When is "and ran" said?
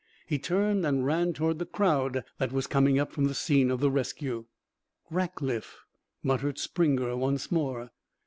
0.83-1.31